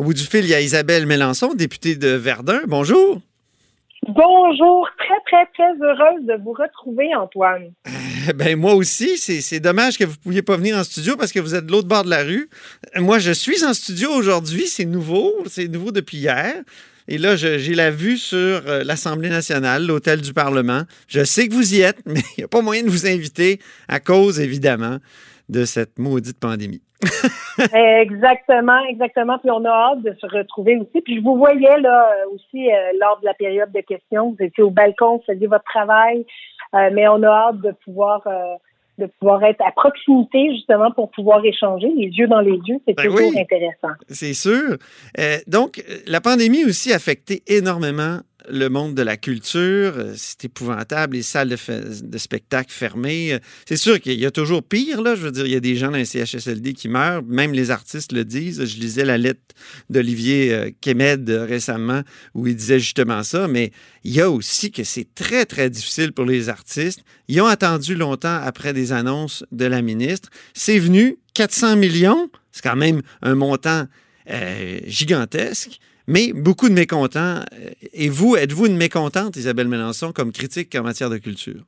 [0.00, 2.62] Au bout du fil, il y a Isabelle Mélenchon, députée de Verdun.
[2.66, 3.20] Bonjour.
[4.08, 7.74] Bonjour, très, très, très heureuse de vous retrouver, Antoine.
[7.86, 11.32] Euh, ben, moi aussi, c'est dommage que vous ne pouviez pas venir en studio parce
[11.32, 12.48] que vous êtes de l'autre bord de la rue.
[12.96, 16.54] Moi, je suis en studio aujourd'hui, c'est nouveau, c'est nouveau depuis hier.
[17.06, 20.84] Et là, j'ai la vue sur euh, l'Assemblée nationale, l'hôtel du Parlement.
[21.08, 23.60] Je sais que vous y êtes, mais il n'y a pas moyen de vous inviter
[23.86, 24.96] à cause, évidemment,
[25.50, 26.80] de cette maudite pandémie.
[27.74, 29.38] exactement, exactement.
[29.38, 31.00] Puis on a hâte de se retrouver aussi.
[31.02, 34.30] Puis je vous voyais là aussi euh, lors de la période de questions.
[34.30, 36.26] Vous étiez au balcon, vous faisiez votre travail,
[36.74, 38.54] euh, mais on a hâte de pouvoir euh,
[38.98, 42.78] de pouvoir être à proximité justement pour pouvoir échanger les yeux dans les yeux.
[42.86, 43.94] C'est ben toujours intéressant.
[44.08, 44.76] C'est sûr.
[45.46, 48.18] donc la pandémie aussi a affecté énormément
[48.48, 49.94] le monde de la culture.
[49.96, 53.34] Euh, c'est épouvantable, les salles de, spectacle fermées.
[53.34, 55.14] Euh, c'est sûr qu'il y a toujours pire, là.
[55.14, 57.22] Je veux dire, il y a des gens dans les CHSLD qui meurent.
[57.22, 58.64] Même les artistes le disent.
[58.64, 59.40] Je lisais la lettre
[59.88, 62.02] d'Olivier euh, Kemed récemment
[62.34, 63.48] où il disait justement ça.
[63.48, 63.72] Mais
[64.04, 67.00] il y a aussi que c'est très, très difficile pour les artistes.
[67.28, 70.30] Ils ont attendu longtemps après des annonces de la ministre.
[70.54, 72.30] C'est venu 400 millions.
[72.52, 73.86] C'est quand même un montant
[74.86, 75.80] gigantesque
[76.10, 77.36] mais beaucoup de mécontents.
[77.92, 81.62] Et vous, êtes-vous une mécontente, Isabelle Mélenchon, comme critique en matière de culture?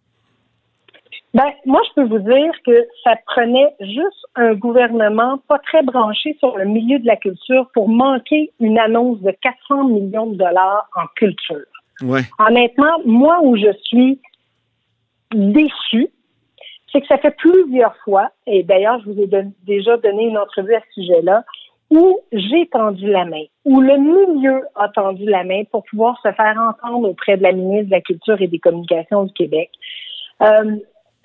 [1.33, 6.37] Ben, moi, je peux vous dire que ça prenait juste un gouvernement pas très branché
[6.41, 10.89] sur le milieu de la culture pour manquer une annonce de 400 millions de dollars
[10.97, 11.65] en culture.
[12.03, 12.23] Ouais.
[12.39, 14.21] Honnêtement, moi où je suis
[15.33, 16.09] déçue,
[16.93, 19.31] c'est que ça fait plusieurs fois, et d'ailleurs, je vous ai
[19.65, 21.45] déjà donné une entrevue à ce sujet-là,
[21.93, 26.33] où j'ai tendu la main, où le milieu a tendu la main pour pouvoir se
[26.33, 29.71] faire entendre auprès de la ministre de la Culture et des Communications du Québec.
[30.41, 30.77] Euh,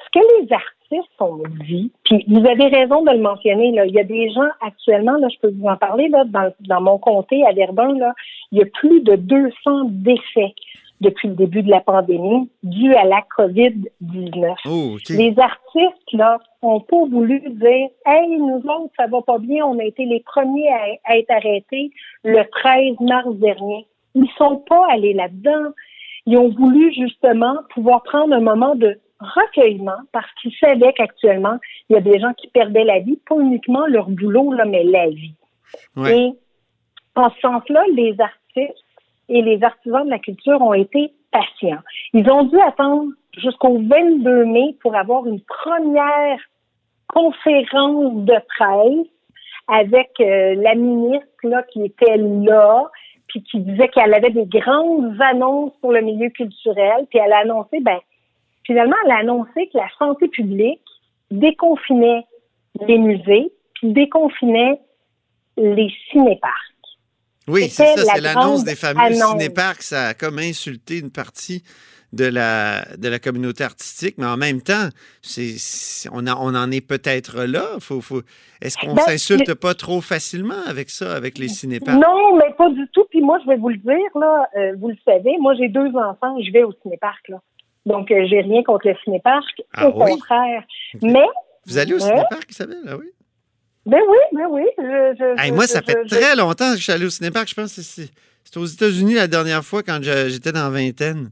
[0.03, 3.93] ce que les artistes ont dit, puis vous avez raison de le mentionner, là, il
[3.93, 6.97] y a des gens actuellement, là, je peux vous en parler, là, dans, dans mon
[6.97, 8.13] comté à Verdun, là,
[8.51, 10.53] il y a plus de 200 décès
[11.01, 15.15] depuis le début de la pandémie dû à la COVID-19.
[15.15, 19.79] Les artistes, là, ont pas voulu dire Hey, nous autres, ça va pas bien, on
[19.79, 20.69] a été les premiers
[21.05, 21.91] à, être arrêtés
[22.23, 23.87] le 13 mars dernier.
[24.15, 25.71] Ils sont pas allés là-dedans.
[26.25, 31.57] Ils ont voulu justement pouvoir prendre un moment de recueillement parce qu'ils savaient qu'actuellement,
[31.89, 34.83] il y a des gens qui perdaient la vie, pas uniquement leur boulot, là, mais
[34.83, 35.35] la vie.
[36.07, 36.31] Et
[37.15, 38.86] en ce sens-là, les artistes
[39.29, 41.81] et les artisans de la culture ont été patients.
[42.13, 46.39] Ils ont dû attendre jusqu'au 22 mai pour avoir une première
[47.07, 49.07] conférence de presse
[49.67, 52.89] avec euh, la ministre là, qui était là,
[53.27, 57.39] puis qui disait qu'elle avait des grandes annonces pour le milieu culturel, puis elle a
[57.39, 57.99] annoncé, ben,
[58.65, 60.81] finalement, elle a annoncé que la santé publique
[61.31, 62.25] déconfinait
[62.87, 64.79] les musées, puis déconfinait
[65.57, 66.76] les cinéparcs.
[67.47, 69.81] Oui, c'est ça, c'est l'annonce des fameux cinéparcs.
[69.81, 71.63] Ça a comme insulté une partie
[72.13, 74.89] de la, de la communauté artistique, mais en même temps,
[75.21, 75.55] c'est,
[76.11, 77.65] on, on en est peut-être là.
[77.79, 78.21] Faut, faut,
[78.61, 81.99] est-ce qu'on ne ben, s'insulte pas trop facilement avec ça, avec les cinéparcs?
[81.99, 83.05] Non, mais pas du tout.
[83.09, 85.89] Puis moi, je vais vous le dire, là, euh, vous le savez, moi, j'ai deux
[85.95, 87.41] enfants, je vais au cinéparc, là.
[87.85, 90.63] Donc, euh, j'ai rien contre le cinéparc, ah au contraire.
[91.01, 91.25] Mais...
[91.65, 92.83] Vous allez au cinéparc, Isabelle?
[92.87, 93.07] Ah oui?
[93.87, 94.63] Ben oui, ben oui.
[94.77, 97.47] Je, moi, ça fait très longtemps que je suis allé au cinéparc.
[97.47, 101.29] Je pense que c'est aux États-Unis la dernière fois quand j'étais dans la vingtaine.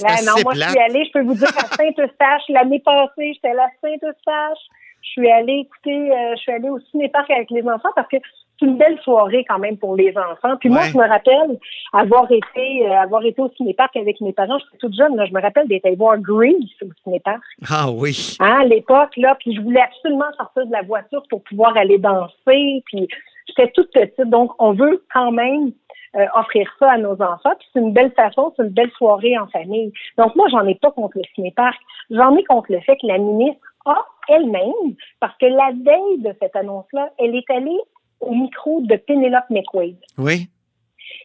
[0.00, 2.42] Ben non, moi, je suis allée, je peux vous dire, à Saint-Eustache.
[2.50, 4.58] L'année passée, j'étais à Saint-Eustache.
[5.02, 8.18] Je suis allée écouter, euh, je suis allée au cinéparc avec les enfants parce que
[8.58, 10.56] c'est une belle soirée quand même pour les enfants.
[10.58, 11.58] Puis moi, je me rappelle
[11.92, 14.58] avoir été euh, avoir été au cinéparc avec mes parents.
[14.58, 17.42] J'étais toute jeune, là, je me rappelle d'être allée voir Grease au cinéparc.
[17.70, 18.36] Ah oui.
[18.40, 21.98] Hein, à l'époque, là, puis je voulais absolument sortir de la voiture pour pouvoir aller
[21.98, 22.82] danser.
[22.86, 23.08] Puis
[23.46, 24.28] j'étais toute petite.
[24.28, 25.72] Donc, on veut quand même
[26.16, 27.54] euh, offrir ça à nos enfants.
[27.58, 29.92] Puis c'est une belle façon, c'est une belle soirée en famille.
[30.16, 31.78] Donc moi, j'en ai pas contre le cinéparc.
[32.10, 36.34] J'en ai contre le fait que la ministre a elle-même, parce que la veille de
[36.40, 37.78] cette annonce-là, elle est allée
[38.20, 39.96] au micro de Penelope McQuaid.
[40.18, 40.48] Oui.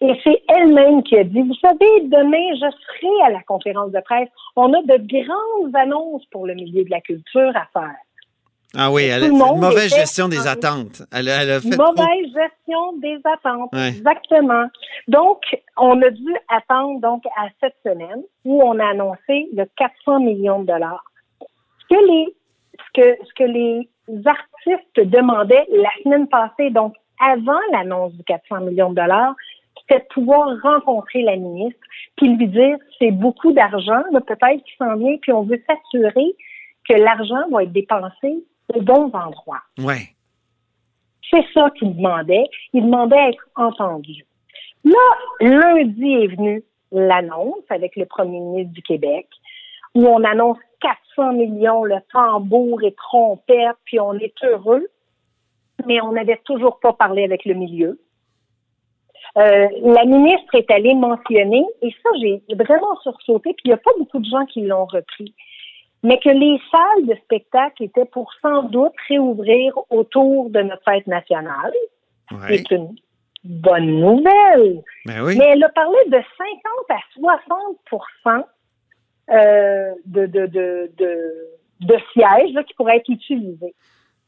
[0.01, 3.99] Et c'est elle-même qui a dit, vous savez, demain, je serai à la conférence de
[4.01, 4.29] presse.
[4.55, 7.95] On a de grandes annonces pour le milieu de la culture à faire.
[8.75, 11.03] Ah oui, elle a une mauvaise gestion des attentes.
[11.11, 14.65] Elle a, fait mauvaise gestion des attentes, exactement.
[15.07, 15.41] Donc,
[15.77, 20.61] on a dû attendre donc à cette semaine où on a annoncé le 400 millions
[20.61, 21.03] de dollars.
[21.39, 22.35] Ce que les,
[22.79, 23.89] ce que, ce que les
[24.25, 29.35] artistes demandaient la semaine passée, donc avant l'annonce du 400 millions de dollars,
[29.79, 31.79] c'était de pouvoir rencontrer la ministre
[32.17, 36.35] puis lui dire c'est beaucoup d'argent, peut-être qui s'en vient, puis on veut s'assurer
[36.87, 39.61] que l'argent va être dépensé aux bons endroits.
[39.79, 40.09] Ouais.
[41.31, 42.45] C'est ça qu'il demandait.
[42.73, 44.25] Il demandait à être entendu.
[44.83, 44.99] Là,
[45.39, 49.27] lundi est venu l'annonce avec le premier ministre du Québec,
[49.95, 54.87] où on annonce 400 millions, le tambour et trompette, puis on est heureux,
[55.85, 57.99] mais on n'avait toujours pas parlé avec le milieu.
[59.37, 63.77] Euh, la ministre est allée mentionner, et ça, j'ai vraiment sursauté, puis il n'y a
[63.77, 65.33] pas beaucoup de gens qui l'ont repris,
[66.03, 71.07] mais que les salles de spectacle étaient pour sans doute réouvrir autour de notre fête
[71.07, 71.73] nationale.
[72.47, 72.95] C'est une
[73.43, 74.83] bonne nouvelle.
[75.05, 75.35] Ben oui.
[75.37, 76.23] Mais elle a parlé de 50
[76.89, 77.77] à 60
[78.27, 78.41] euh,
[79.29, 81.33] de, de, de, de,
[81.81, 83.73] de sièges là, qui pourraient être utilisés.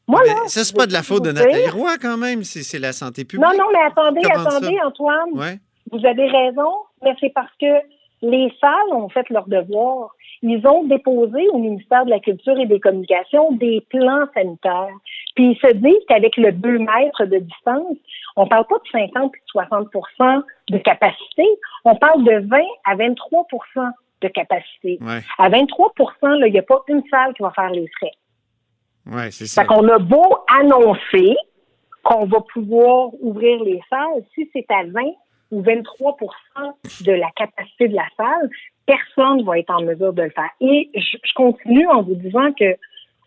[0.08, 2.44] Moi, Mais là, ça, c'est pas de la faute de Nathalie Roy, quand même.
[2.44, 3.44] C'est c'est la santé publique.
[3.44, 4.86] Non, non, mais attendez, Comment attendez, ça?
[4.86, 5.30] Antoine.
[5.32, 5.58] Ouais.
[5.90, 6.70] Vous avez raison,
[7.02, 7.66] mais c'est parce que
[8.22, 10.10] les salles ont fait leur devoir.
[10.42, 14.94] Ils ont déposé au ministère de la Culture et des Communications des plans sanitaires.
[15.34, 17.96] Puis ils se disent qu'avec le 2 mètres de distance,
[18.36, 21.44] on parle pas de 50 et 60% de capacité,
[21.84, 23.46] on parle de 20 à 23
[24.20, 24.98] de capacité.
[25.00, 25.20] Ouais.
[25.38, 25.92] À 23
[26.22, 28.12] là, il n'y a pas une salle qui va faire les frais.
[29.06, 29.62] Ouais, c'est ça.
[29.62, 31.36] Fait qu'on a beau annoncer
[32.02, 35.02] qu'on va pouvoir ouvrir les salles, si c'est à 20
[35.52, 38.50] ou 23% de la capacité de la salle,
[38.86, 40.50] personne va être en mesure de le faire.
[40.60, 42.76] Et je, je continue en vous disant que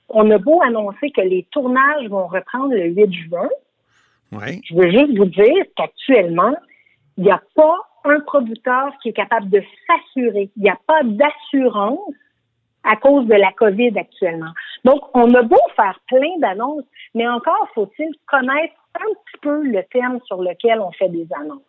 [0.10, 3.50] on a beau annoncer que les tournages vont reprendre le 8 juin,
[4.32, 4.62] Ouais.
[4.64, 6.54] je veux juste vous dire qu'actuellement,
[7.18, 10.50] il n'y a pas un producteur qui est capable de s'assurer.
[10.58, 12.00] Il n'y a pas d'assurance
[12.84, 14.52] à cause de la COVID actuellement.
[14.86, 19.82] Donc, on a beau faire plein d'annonces, mais encore faut-il connaître un petit peu le
[19.92, 21.62] thème sur lequel on fait des annonces.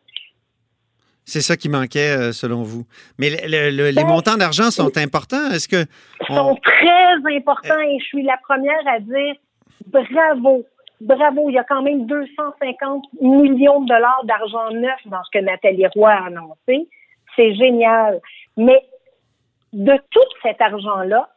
[1.25, 2.85] C'est ça qui manquait, euh, selon vous.
[3.19, 5.51] Mais le- le- le- les Ben, montants d'argent sont importants.
[5.53, 5.85] Est-ce que.
[6.29, 9.35] Ils on- sont très importants et je suis la première à dire
[9.87, 10.65] bravo.
[11.01, 15.43] Bravo, il y a quand même 250 millions de dollars d'argent neuf dans ce que
[15.45, 16.89] Nathalie Roy a annoncé.
[17.37, 18.21] C'est génial.
[18.57, 18.83] Mais
[19.73, 21.29] de tout cet argent-là,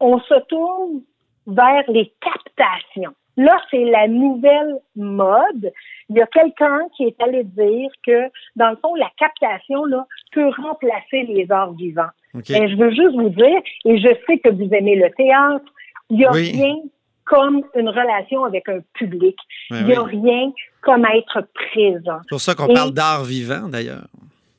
[0.00, 1.02] on se tourne
[1.46, 3.14] vers les captations.
[3.36, 5.72] Là, c'est la nouvelle mode.
[6.10, 10.06] Il y a quelqu'un qui est allé dire que, dans le fond, la captation là,
[10.32, 12.10] peut remplacer les arts vivants.
[12.34, 12.50] OK.
[12.50, 15.64] Mais je veux juste vous dire, et je sais que vous aimez le théâtre,
[16.10, 16.50] il n'y a Oui.
[16.52, 16.76] rien
[17.24, 19.36] comme une relation avec un public.
[19.70, 20.20] Ben Il n'y a oui.
[20.20, 20.52] rien
[20.82, 22.18] comme être présent.
[22.22, 24.06] C'est pour ça qu'on Et- parle d'art vivant, d'ailleurs.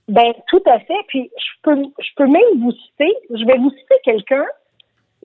[0.08, 0.94] Ben, tout à fait.
[1.08, 4.46] Puis, je peux, je peux même vous citer, je vais vous citer quelqu'un,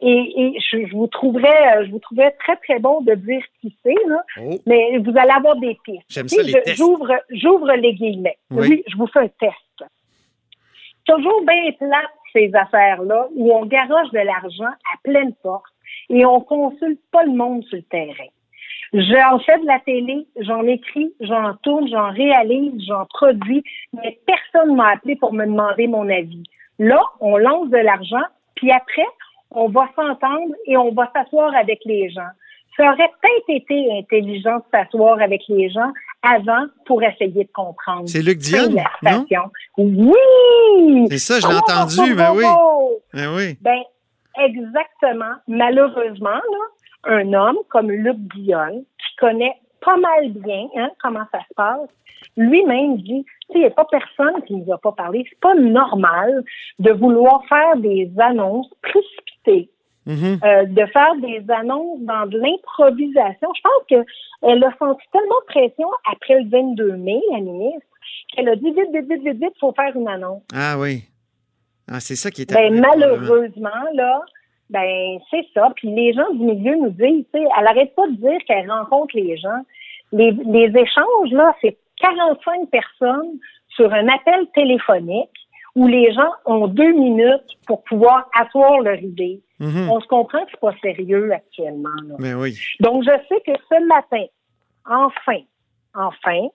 [0.01, 3.43] et, et je, je vous trouverais, euh, je vous trouverais très, très bon de dire
[3.61, 4.59] qui c'est, là, Oh.
[4.67, 6.05] mais vous allez avoir des pistes.
[6.09, 6.77] J'aime ça, les je- tests.
[6.77, 8.39] J'ouvre, j'ouvre les guillemets.
[8.51, 8.69] Oui.
[8.69, 8.85] Oui.
[8.87, 9.91] je vous fais un test.
[11.07, 15.65] Toujours bien plate, ces affaires-là, où on garoche de l'argent à pleine porte
[16.11, 18.29] et on consulte pas le monde sur le terrain.
[18.93, 23.63] J'en fais de la télé, j'en écris, j'en tourne, j'en réalise, j'en produis,
[23.93, 26.45] mais personne m'a appelé pour me demander mon avis.
[26.79, 28.23] Là, on lance de l'argent,
[28.55, 29.07] puis après,
[29.51, 32.29] on va s'entendre et on va s'asseoir avec les gens.
[32.77, 35.93] Ça aurait peut-être été intelligent de s'asseoir avec les gens
[36.23, 38.07] avant pour essayer de comprendre.
[38.07, 38.69] C'est Luc Dion,
[39.03, 39.25] non?
[39.79, 41.07] Oui!
[41.11, 42.45] C'est ça, je l'ai Oh, entendu, ben oui.
[43.15, 43.57] Ben oui.
[43.63, 43.79] Ben,
[44.39, 45.35] exactement.
[45.49, 46.65] Malheureusement, là,
[47.05, 49.55] un homme comme Luc Guillaume, qui connaît
[49.85, 51.89] pas mal bien hein, comment ça se passe,
[52.37, 53.25] lui-même dit,
[53.55, 55.25] il n'y a pas personne qui nous a pas parlé.
[55.29, 56.43] C'est pas normal
[56.79, 59.71] de vouloir faire des annonces précipitées,
[60.07, 60.39] Mhm.
[60.45, 63.49] euh, de faire des annonces dans de l'improvisation.
[63.57, 67.87] Je pense qu'elle a senti tellement de pression après le 22 mai, la ministre,
[68.35, 70.43] qu'elle a dit vite, vite, vite, vite, vite, faut faire une annonce.
[70.55, 71.05] Ah oui.
[71.89, 74.21] Ah, c'est ça qui est Ben, malheureusement, là,
[74.71, 75.71] ben, c'est ça.
[75.77, 78.71] Puis les gens du milieu nous disent, tu sais, elle arrête pas de dire qu'elle
[78.71, 79.63] rencontre les gens.
[80.13, 83.39] Les, les échanges, là, c'est 45 personnes
[83.69, 85.31] sur un appel téléphonique
[85.75, 89.41] où les gens ont deux minutes pour pouvoir asseoir leur idée.
[89.61, 89.91] Mhm.
[89.91, 91.89] On se comprend que c'est pas sérieux actuellement.
[92.09, 92.17] là.
[92.19, 92.59] Ben oui.
[92.81, 94.25] Donc, je sais que ce matin,
[94.87, 95.41] enfin,
[95.95, 96.49] enfin,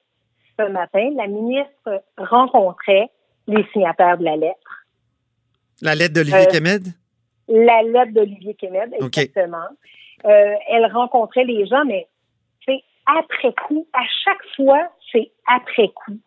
[0.59, 3.09] ce matin, la ministre rencontrait
[3.47, 4.80] les signataires de la lettre.
[5.81, 6.83] La lettre d'Olivier Euh, Kemed?
[7.47, 9.67] La lettre d'Olivier Kemed, exactement.
[10.25, 12.07] Euh, elle rencontrait les gens, mais
[12.65, 13.87] c'est après coup.
[13.93, 16.17] À chaque fois, c'est après coup.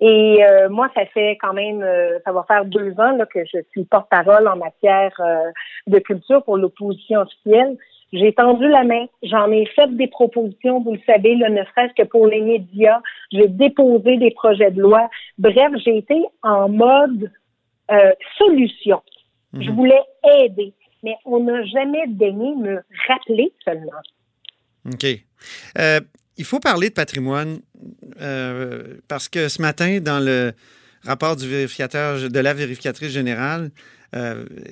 [0.00, 3.44] Et euh, moi, ça fait quand même, euh, ça va faire deux ans là, que
[3.44, 5.50] je suis porte-parole en matière euh,
[5.86, 7.76] de culture pour l'opposition officielle.
[8.12, 11.94] J'ai tendu la main, j'en ai fait des propositions, vous le savez, là, ne serait-ce
[12.02, 13.00] que pour les médias.
[13.30, 15.08] J'ai déposé des projets de loi.
[15.38, 17.30] Bref, j'ai été en mode
[17.92, 19.02] euh, solution.
[19.52, 19.62] Mhm.
[19.62, 20.02] Je voulais
[20.42, 23.92] aider, mais on n'a jamais daigné me rappeler seulement.
[24.92, 25.06] OK.
[25.78, 26.00] Euh,
[26.36, 27.60] il faut parler de patrimoine
[29.08, 30.52] parce que ce matin, dans le
[31.04, 33.70] rapport du vérificateur, de la vérificatrice générale,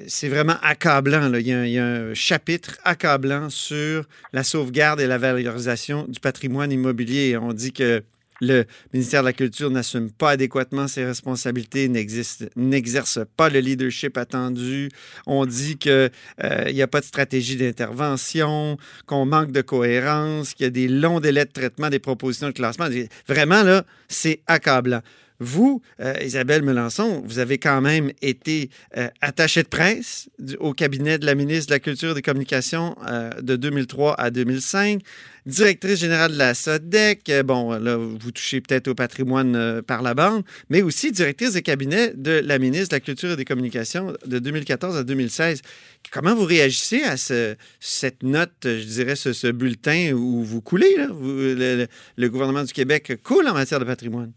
[0.07, 1.31] c'est vraiment accablant.
[1.35, 6.73] Il, il, y a, un chapitre accablant sur la sauvegarde et la valorisation du patrimoine
[6.73, 7.37] immobilier.
[7.37, 8.03] On dit que
[8.40, 14.90] le ministère de la Culture n'assume pas adéquatement ses responsabilités, n'exerce pas le leadership attendu.
[15.26, 16.11] On dit qu'il
[16.45, 18.76] euh, n'y a pas de stratégie d'intervention,
[19.07, 22.52] qu'on manque de cohérence, qu'il y a des longs délais de traitement des propositions de
[22.52, 22.88] classement.
[23.26, 25.02] Vraiment, là, c'est accablant.
[25.40, 30.28] Vous, euh, Isabelle Melançon, vous avez quand même été euh, attachée de presse
[30.59, 34.30] au cabinet de la ministre de la Culture et des Communications euh, de 2003 à
[34.30, 35.00] 2005,
[35.47, 37.30] directrice générale de la SODEC.
[37.45, 42.12] Bon, là, vous touchez peut-être au patrimoine par la bande, mais aussi directrice de cabinet
[42.16, 45.62] de la ministre de la Culture et des Communications de 2014 à 2016.
[46.11, 52.64] Comment vous réagissez à cette note, je dirais, ce, bulletin où vous coulez, le gouvernement
[52.64, 54.33] du Québec coule en matière de patrimoine?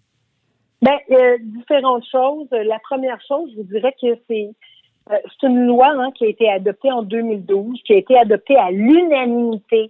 [0.82, 2.48] Ben, euh, différentes choses.
[2.52, 4.50] La première chose, je vous dirais que c'est
[5.12, 8.56] euh, c'est une loi hein, qui a été adoptée en 2012, qui a été adoptée
[8.56, 9.90] à l'unanimité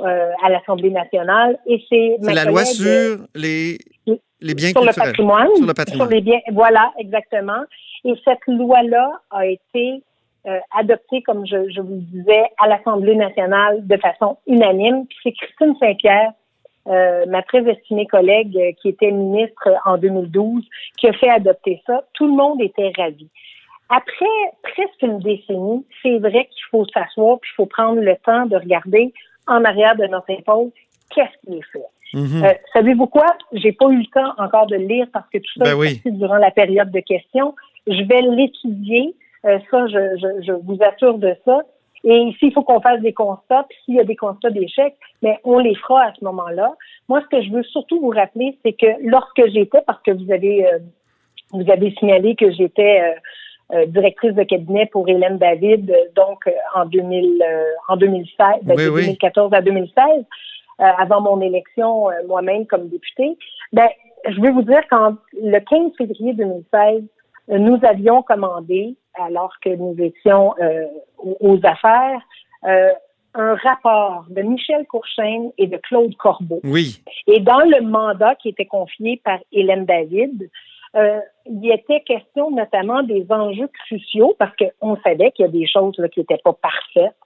[0.00, 3.78] euh, à l'Assemblée nationale, et c'est la loi sur les
[4.40, 6.40] les biens sur le patrimoine, sur le patrimoine, sur les biens.
[6.52, 7.62] Voilà, exactement.
[8.04, 10.02] Et cette loi-là a été
[10.46, 15.04] euh, adoptée, comme je, je vous le disais, à l'Assemblée nationale de façon unanime.
[15.22, 16.32] C'est Christine Saint-Pierre
[16.88, 20.64] euh, ma très estimée collègue euh, qui était ministre en 2012,
[20.98, 22.02] qui a fait adopter ça.
[22.14, 23.28] Tout le monde était ravi.
[23.88, 24.26] Après
[24.62, 28.56] presque une décennie, c'est vrai qu'il faut s'asseoir puis il faut prendre le temps de
[28.56, 29.12] regarder
[29.46, 30.70] en arrière de notre épaule
[31.14, 31.84] qu'est-ce qui est fait.
[32.14, 32.44] Mm-hmm.
[32.44, 33.26] Euh, savez-vous quoi?
[33.52, 36.10] J'ai pas eu le temps encore de le lire parce que tout ça ben est
[36.10, 37.54] durant la période de questions.
[37.86, 39.14] Je vais l'étudier.
[39.44, 41.62] ça, je, je, je, vous assure de ça.
[42.04, 45.38] Et s'il faut qu'on fasse des constats, puis s'il y a des constats d'échec, mais
[45.44, 46.74] on les fera à ce moment-là.
[47.08, 50.32] Moi, ce que je veux surtout vous rappeler, c'est que lorsque j'étais, parce que vous
[50.32, 50.78] avez euh,
[51.52, 56.86] vous avez signalé que j'étais euh, euh, directrice de cabinet pour Hélène David, donc en
[56.86, 57.44] 2000,
[57.88, 60.04] en 2016, de 2014 à 2016,
[60.78, 63.36] avant mon élection moi-même comme députée.
[63.72, 63.88] Ben,
[64.28, 67.02] je veux vous dire qu'en le 15 février 2016,
[67.48, 70.54] nous avions commandé, alors que nous étions
[71.22, 72.20] aux affaires,
[72.64, 72.90] euh,
[73.34, 76.60] un rapport de Michel Courchaine et de Claude Corbeau.
[76.64, 77.02] Oui.
[77.26, 80.50] Et dans le mandat qui était confié par Hélène David,
[80.94, 85.66] euh, il était question notamment des enjeux cruciaux parce qu'on savait qu'il y a des
[85.66, 87.16] choses là, qui n'étaient pas parfaites,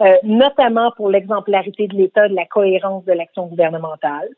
[0.00, 4.28] euh, notamment pour l'exemplarité de l'État, de la cohérence de l'action gouvernementale,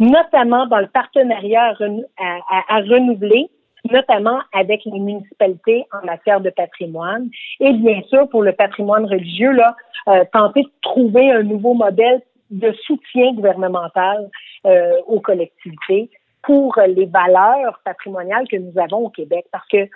[0.00, 3.48] notamment dans le partenariat à, à, à renouveler
[3.90, 7.28] notamment avec les municipalités en matière de patrimoine.
[7.60, 9.76] Et bien sûr, pour le patrimoine religieux, là,
[10.08, 14.28] euh, tenter de trouver un nouveau modèle de soutien gouvernemental
[14.66, 16.10] euh, aux collectivités
[16.42, 19.46] pour les valeurs patrimoniales que nous avons au Québec.
[19.52, 19.88] Parce que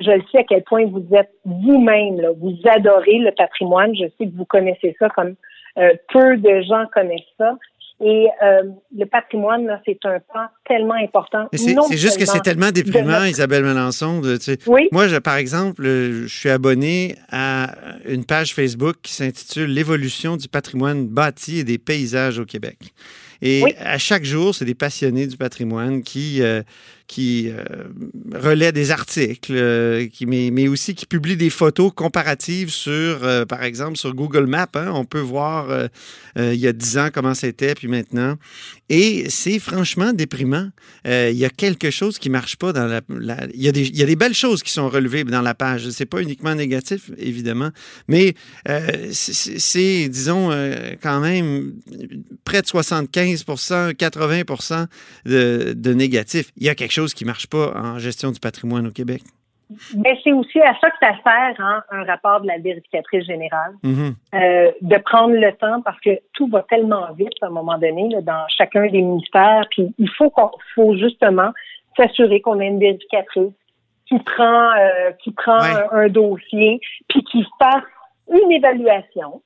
[0.00, 3.94] je le sais à quel point vous êtes vous-même, vous adorez le patrimoine.
[3.94, 5.34] Je sais que vous connaissez ça comme
[5.78, 7.56] euh, peu de gens connaissent ça.
[8.00, 8.62] Et euh,
[8.96, 11.48] le patrimoine, c'est un pan tellement important.
[11.52, 14.20] C'est juste que c'est tellement déprimant, Isabelle Melançon.
[14.20, 14.36] De,
[14.66, 14.88] oui?
[14.90, 17.74] Moi, je, par exemple, je suis abonné à
[18.06, 22.92] une page Facebook qui s'intitule L'évolution du patrimoine bâti et des paysages au Québec.
[23.42, 26.62] Et à chaque jour, c'est des passionnés du patrimoine qui, euh,
[27.06, 27.62] qui euh,
[28.32, 33.62] relaient des articles, euh, qui, mais, mais, aussi qui publient des photos comparatives sur, par
[33.62, 34.66] exemple, sur Google Maps.
[34.74, 34.90] Hein.
[34.94, 35.88] on peut voir
[36.36, 38.36] il y a dix ans comment c'était, puis maintenant.
[38.90, 40.68] Et c'est franchement déprimant.
[41.04, 43.00] il y a quelque chose qui ne marche pas dans la...
[43.54, 45.54] il, y a des, il, y a des, belles choses qui sont relevées dans la
[45.54, 45.88] page.
[45.88, 47.70] Ce n'est pas uniquement négatif, évidemment,
[48.08, 48.34] mais
[49.12, 50.50] c'est, disons,
[51.02, 51.74] quand même
[52.44, 54.86] près de 75 80
[55.24, 56.50] de, de négatifs.
[56.56, 59.22] Il y a quelque chose qui ne marche pas en gestion du patrimoine au Québec.
[59.96, 63.72] Mais c'est aussi à ça que ça sert hein, un rapport de la vérificatrice générale,
[63.82, 64.14] mm-hmm.
[64.34, 68.14] euh, de prendre le temps parce que tout va tellement vite à un moment donné
[68.22, 69.64] dans chacun des ministères.
[69.70, 71.50] Puis il faut qu'on faut justement
[71.96, 73.52] s'assurer qu'on a une vérificatrice
[74.06, 75.60] qui prend euh, qui prend
[75.92, 77.84] un, dossier puis qui fasse
[78.30, 79.40] une évaluation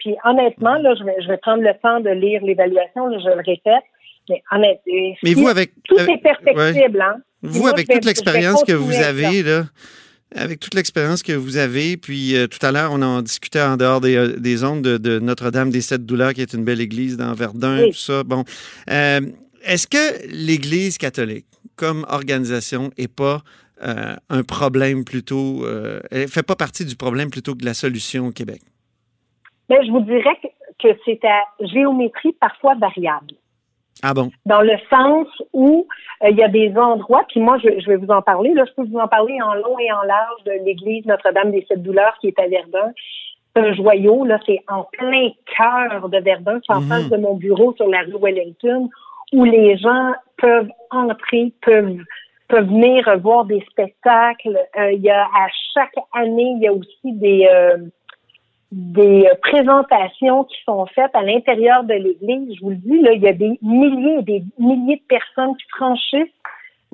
[0.00, 3.42] puis honnêtement, là, je vais, je vais prendre le temps de lire l'évaluation, je le
[3.46, 3.84] répète.
[4.28, 7.16] Mais honnêtement, mais vous avec tout est perfectible, hein.
[7.42, 9.64] Vous avec toute l'expérience que vous avez là,
[10.34, 13.76] avec toute l'expérience que vous avez, puis euh, tout à l'heure, on en discutait en
[13.76, 17.16] dehors des, euh, des ondes de, Notre-Dame des Sept Douleurs, qui est une belle église
[17.16, 18.22] dans Verdun, tout ça.
[18.22, 18.44] Bon,
[18.90, 19.20] euh,
[19.64, 23.42] est-ce que l'Église catholique, comme organisation, n'est pas
[24.28, 25.66] un problème plutôt,
[26.10, 28.60] elle fait pas partie du problème plutôt que de la solution au Québec?
[29.70, 30.36] Mais je vous dirais
[30.78, 33.34] que, c'est à géométrie parfois variable.
[34.02, 34.30] Ah bon?
[34.46, 35.86] Dans le sens où
[36.22, 38.52] euh, il y a des endroits, puis moi, je, vais vous en parler.
[38.54, 41.64] Là, je peux vous en parler en long et en large de l'église Notre-Dame des
[41.68, 42.92] Sept Douleurs qui est à Verdun.
[43.54, 46.88] C'est un joyau, là, c'est en plein cœur de Verdun, c'est en mhm.
[46.88, 48.88] face de mon bureau sur la rue Wellington,
[49.32, 51.98] où les gens peuvent entrer, peuvent
[52.50, 54.58] peuvent venir voir des spectacles.
[54.78, 57.78] Euh, il y a à chaque année, il y a aussi des euh,
[58.72, 62.56] des présentations qui sont faites à l'intérieur de l'Église.
[62.56, 65.56] Je vous le dis, là, il y a des milliers et des milliers de personnes
[65.56, 66.34] qui franchissent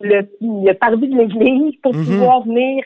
[0.01, 2.05] le, le parvis de l'Église pour mhm.
[2.05, 2.85] pouvoir venir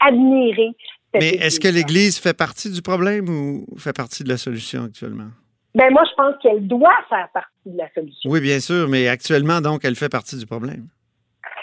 [0.00, 0.70] admirer.
[1.14, 5.28] Mais est-ce que l'Église fait partie du problème ou fait partie de la solution actuellement?
[5.74, 8.30] Ben moi, je pense qu'elle doit faire partie de la solution.
[8.30, 10.86] Oui, bien sûr, mais actuellement, donc, elle fait partie du problème.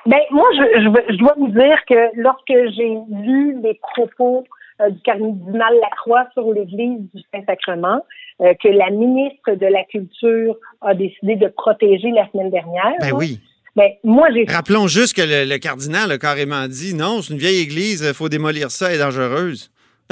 [0.06, 5.00] Ben moi, je, je, dois vous dire que lorsque j'ai lu les propos euh, du
[5.02, 8.06] cardinal Lacroix sur l'Église du Saint-Sacrement,
[8.42, 12.96] euh, que la ministre de la Culture a décidé de protéger la semaine dernière.
[13.02, 13.40] Ben oui.
[13.76, 14.46] Ben, moi, j'ai...
[14.46, 18.30] Rappelons juste que le, cardinal a carrément dit non, c'est une vieille église, il faut
[18.30, 19.72] démolir ça, elle est dangereuse.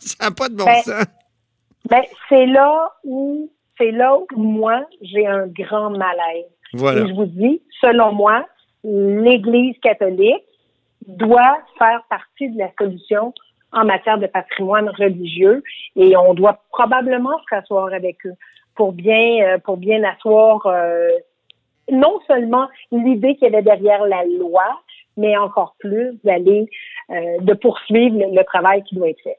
[0.00, 1.04] ça n'a pas de bon ben, sens.
[1.88, 6.46] Ben, c'est là où c'est là où moi j'ai un grand malaise.
[6.72, 7.02] Voilà.
[7.02, 8.46] Et je vous dis, selon moi,
[8.84, 10.44] l'Église catholique
[11.06, 13.32] doit faire partie de la solution
[13.76, 15.62] en matière de patrimoine religieux
[15.96, 18.34] et on doit probablement se rasseoir avec eux
[18.74, 21.08] pour bien euh, pour bien asseoir euh,
[21.90, 24.64] non seulement l'idée qu'il y avait derrière la loi,
[25.16, 26.68] mais encore plus d'aller
[27.10, 29.38] euh, de poursuivre le, travail qui doit être fait.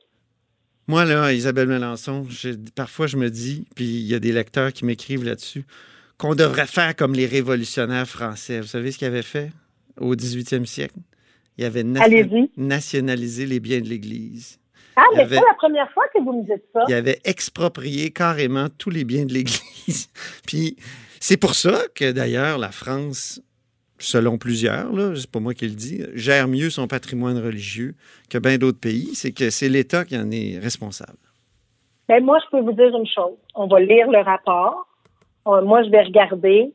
[0.88, 2.26] Moi, là, Isabelle Melançon,
[2.76, 5.66] parfois je me dis, puis il y a des lecteurs qui m'écrivent là-dessus,
[6.18, 8.62] qu'on devrait faire comme les révolutionnaires français.
[8.62, 9.50] Vous savez ce qu'ils avaient fait
[10.00, 10.96] au 18e siècle?
[11.58, 11.84] Ils avaient
[12.58, 14.60] nationalisé les biens de l'Église.
[14.96, 16.84] Ah, mais c'est la première fois que vous me dites ça.
[16.88, 20.10] Ils avaient exproprié carrément tous les biens de l'Église.
[20.48, 20.76] Puis
[21.20, 23.42] c'est pour ça que d'ailleurs la France,
[24.00, 27.96] selon plusieurs, c'est pas moi qui le dis, gère mieux son patrimoine religieux
[28.30, 29.14] que bien d'autres pays.
[29.14, 31.18] C'est que c'est l'État qui en est responsable.
[32.08, 33.38] Ben, moi, je peux vous dire une chose.
[33.54, 34.88] On va lire le rapport.
[35.48, 36.74] Euh, moi, je vais regarder.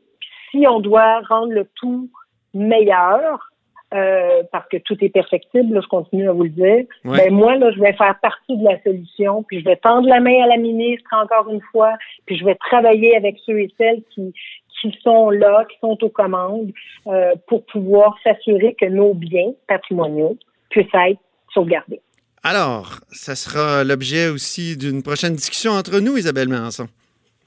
[0.51, 2.09] Si on doit rendre le tout
[2.53, 3.51] meilleur,
[3.93, 6.85] euh, parce que tout est perfectible, je continue à vous le dire.
[7.03, 10.19] Ben moi, là, je vais faire partie de la solution, puis je vais tendre la
[10.19, 11.93] main à la ministre encore une fois,
[12.25, 14.33] puis je vais travailler avec ceux et celles qui,
[14.81, 16.71] qui sont là, qui sont aux commandes,
[17.07, 20.37] euh, pour pouvoir s'assurer que nos biens patrimoniaux
[20.69, 21.19] puissent être
[21.53, 22.01] sauvegardés.
[22.43, 26.87] Alors, ça sera l'objet aussi d'une prochaine discussion entre nous, Isabelle Manson.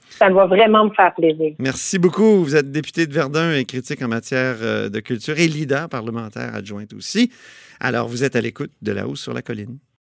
[0.09, 1.53] Ça va vraiment me faire plaisir.
[1.59, 2.43] Merci beaucoup.
[2.43, 6.55] Vous êtes députée de Verdun et critique en matière euh, de culture et leader parlementaire
[6.55, 7.31] adjointe aussi.
[7.79, 9.77] Alors, vous êtes à l'écoute de La Hausse sur la Colline.